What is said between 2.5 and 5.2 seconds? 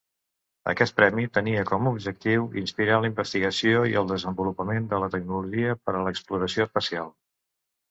inspirar la investigació i el desenvolupament de la